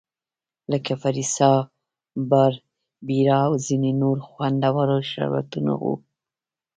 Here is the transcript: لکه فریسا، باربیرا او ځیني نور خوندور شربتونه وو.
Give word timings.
لکه 0.71 0.93
فریسا، 1.01 1.51
باربیرا 2.29 3.39
او 3.47 3.53
ځیني 3.65 3.91
نور 4.01 4.17
خوندور 4.27 4.89
شربتونه 5.11 5.73
وو. 5.81 5.93